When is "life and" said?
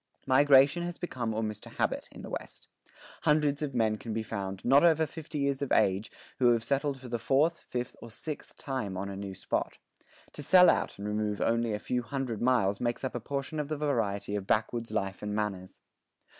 14.89-15.35